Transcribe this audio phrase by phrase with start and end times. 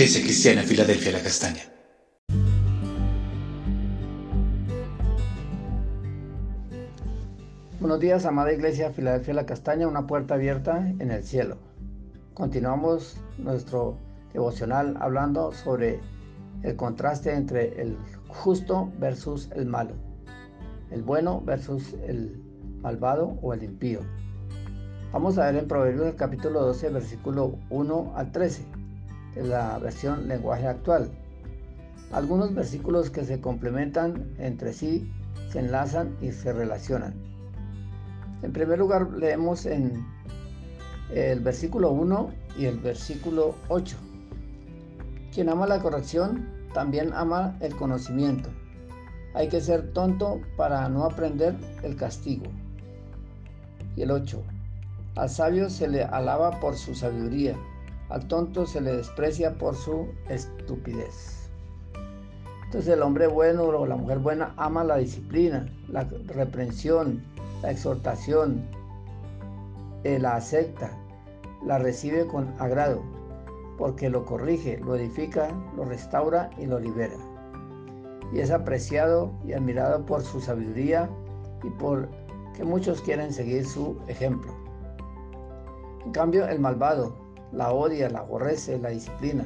[0.00, 1.60] Iglesia Cristiana Filadelfia La Castaña.
[7.78, 11.58] Buenos días, amada Iglesia Filadelfia La Castaña, una puerta abierta en el cielo.
[12.32, 13.98] Continuamos nuestro
[14.32, 16.00] devocional hablando sobre
[16.62, 19.92] el contraste entre el justo versus el malo,
[20.90, 22.42] el bueno versus el
[22.80, 24.00] malvado o el impío.
[25.12, 28.79] Vamos a ver en Proverbios capítulo 12, versículo 1 al 13,
[29.34, 31.10] de la versión lenguaje actual.
[32.12, 35.12] Algunos versículos que se complementan entre sí,
[35.48, 37.14] se enlazan y se relacionan.
[38.42, 40.04] En primer lugar, leemos en
[41.14, 43.96] el versículo 1 y el versículo 8.
[45.32, 48.48] Quien ama la corrección, también ama el conocimiento.
[49.34, 52.46] Hay que ser tonto para no aprender el castigo.
[53.94, 54.42] Y el 8.
[55.16, 57.56] Al sabio se le alaba por su sabiduría,
[58.10, 61.48] al tonto se le desprecia por su estupidez.
[62.64, 67.22] Entonces el hombre bueno o la mujer buena ama la disciplina, la reprensión,
[67.62, 68.64] la exhortación,
[70.04, 70.90] eh, la acepta,
[71.64, 73.02] la recibe con agrado,
[73.78, 77.16] porque lo corrige, lo edifica, lo restaura y lo libera.
[78.32, 81.08] Y es apreciado y admirado por su sabiduría
[81.62, 82.08] y por
[82.56, 84.52] que muchos quieren seguir su ejemplo.
[86.04, 87.19] En cambio, el malvado
[87.52, 89.44] la odia, la aborrece, la disciplina,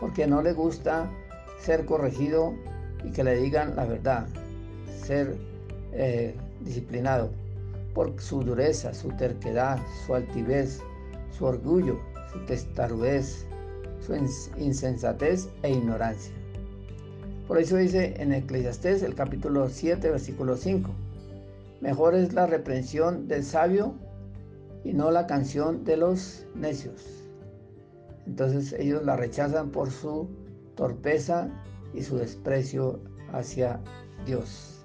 [0.00, 1.10] porque no le gusta
[1.58, 2.54] ser corregido
[3.04, 4.26] y que le digan la verdad,
[5.04, 5.36] ser
[5.92, 7.30] eh, disciplinado
[7.94, 10.80] por su dureza, su terquedad, su altivez,
[11.36, 11.98] su orgullo,
[12.32, 13.46] su testarudez,
[14.04, 14.14] su
[14.58, 16.34] insensatez e ignorancia.
[17.48, 20.90] Por eso dice en Eclesiastés el capítulo 7, versículo 5,
[21.80, 23.94] mejor es la reprensión del sabio
[24.84, 27.25] y no la canción de los necios.
[28.36, 30.28] Entonces ellos la rechazan por su
[30.74, 31.48] torpeza
[31.94, 33.00] y su desprecio
[33.32, 33.80] hacia
[34.26, 34.84] Dios.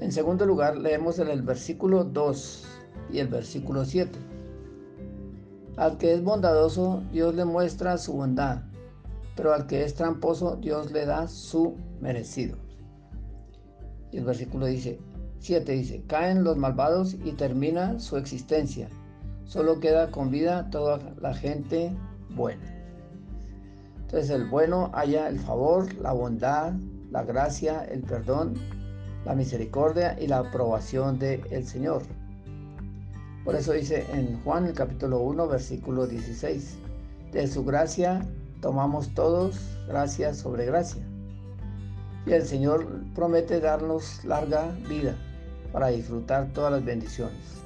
[0.00, 2.64] En segundo lugar, leemos en el versículo 2
[3.10, 4.16] y el versículo 7.
[5.78, 8.62] Al que es bondadoso, Dios le muestra su bondad,
[9.34, 12.56] pero al que es tramposo, Dios le da su merecido.
[14.12, 15.00] Y el versículo dice,
[15.40, 18.88] 7 dice, caen los malvados y termina su existencia.
[19.44, 21.96] Solo queda con vida toda la gente
[22.30, 22.62] buena.
[24.00, 26.72] Entonces el bueno haya el favor, la bondad,
[27.10, 28.54] la gracia, el perdón
[29.24, 32.02] la misericordia y la aprobación del Señor.
[33.44, 36.78] Por eso dice en Juan el capítulo 1 versículo 16,
[37.32, 38.26] de su gracia
[38.60, 41.02] tomamos todos gracia sobre gracia.
[42.26, 45.14] Y el Señor promete darnos larga vida
[45.72, 47.62] para disfrutar todas las bendiciones.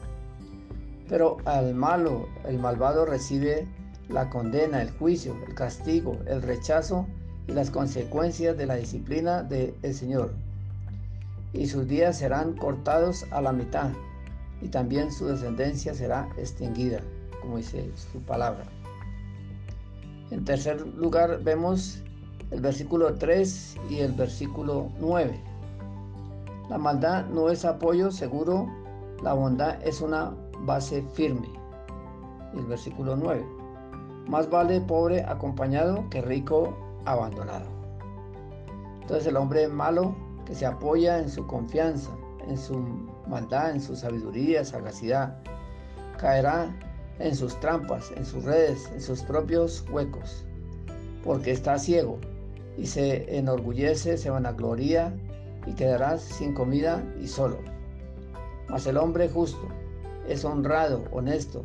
[1.09, 3.69] Pero al malo, el malvado recibe
[4.09, 7.07] la condena, el juicio, el castigo, el rechazo
[7.47, 10.33] y las consecuencias de la disciplina del Señor
[11.53, 13.91] y sus días serán cortados a la mitad,
[14.61, 17.01] y también su descendencia será extinguida,
[17.41, 18.65] como dice su palabra.
[20.31, 22.03] En tercer lugar vemos
[22.51, 25.39] el versículo 3 y el versículo 9.
[26.71, 28.67] La maldad no es apoyo seguro,
[29.23, 31.49] la bondad es una base firme.
[32.55, 33.62] el versículo 9.
[34.27, 37.67] Más vale pobre acompañado que rico abandonado.
[39.01, 40.15] Entonces el hombre malo
[40.47, 42.11] que se apoya en su confianza,
[42.47, 42.79] en su
[43.27, 45.37] maldad, en su sabiduría, sagacidad,
[46.19, 46.75] caerá
[47.19, 50.45] en sus trampas, en sus redes, en sus propios huecos,
[51.25, 52.19] porque está ciego
[52.77, 55.15] y se enorgullece, se vanagloria
[55.67, 57.59] y quedará sin comida y solo.
[58.69, 59.69] Mas el hombre justo
[60.29, 61.65] es honrado, honesto,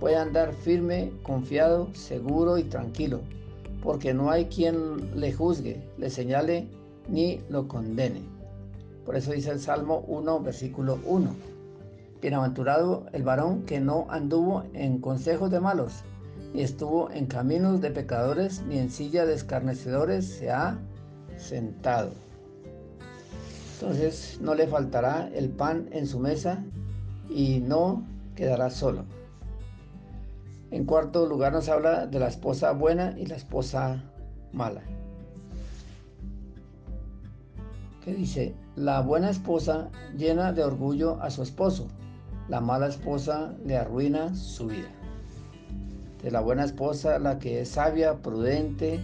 [0.00, 3.20] puede andar firme, confiado, seguro y tranquilo,
[3.82, 6.68] porque no hay quien le juzgue, le señale
[7.08, 8.22] ni lo condene.
[9.04, 11.34] Por eso dice el Salmo 1, versículo 1.
[12.20, 16.02] Bienaventurado el varón que no anduvo en consejos de malos,
[16.52, 20.78] ni estuvo en caminos de pecadores, ni en silla de escarnecedores se ha
[21.36, 22.10] sentado.
[23.74, 26.64] Entonces no le faltará el pan en su mesa
[27.30, 29.04] y no quedará solo.
[30.70, 34.04] En cuarto lugar nos habla de la esposa buena y la esposa
[34.52, 34.82] mala.
[38.14, 41.88] dice, la buena esposa llena de orgullo a su esposo,
[42.48, 44.88] la mala esposa le arruina su vida.
[46.22, 49.00] De la buena esposa, la que es sabia, prudente,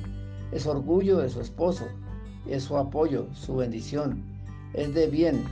[0.52, 1.84] es orgullo de su esposo,
[2.49, 4.22] es su apoyo, su bendición,
[4.72, 5.44] es de bien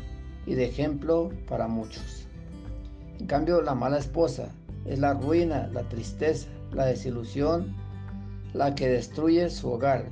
[0.47, 2.27] y de ejemplo para muchos.
[3.19, 4.49] En cambio, la mala esposa
[4.87, 7.75] es la ruina, la tristeza, la desilusión,
[8.53, 10.07] la que destruye su hogar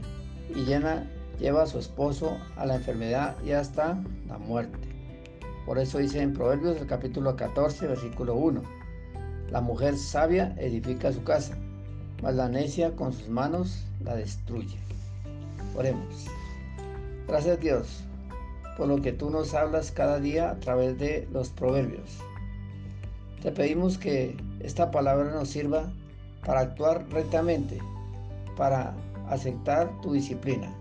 [0.55, 1.07] y llena,
[1.39, 4.89] lleva a su esposo a la enfermedad y hasta la muerte.
[5.67, 8.63] Por eso dice en Proverbios el capítulo 14, versículo 1,
[9.51, 11.57] la mujer sabia edifica su casa,
[12.23, 14.79] mas la necia con sus manos la destruye.
[15.77, 16.27] Oremos.
[17.27, 18.05] Gracias Dios
[18.81, 22.19] por lo que tú nos hablas cada día a través de los proverbios.
[23.43, 25.91] Te pedimos que esta palabra nos sirva
[26.45, 27.79] para actuar rectamente,
[28.57, 28.95] para
[29.29, 30.73] aceptar tu disciplina,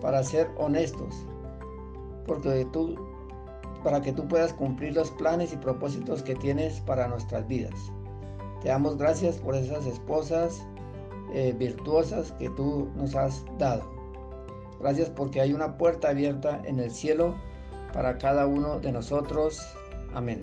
[0.00, 1.14] para ser honestos,
[2.72, 2.96] tú,
[3.82, 7.74] para que tú puedas cumplir los planes y propósitos que tienes para nuestras vidas.
[8.62, 10.62] Te damos gracias por esas esposas
[11.32, 13.82] eh, virtuosas que tú nos has dado.
[14.80, 17.34] Gracias porque hay una puerta abierta en el cielo
[17.92, 19.60] para cada uno de nosotros.
[20.14, 20.42] Amén.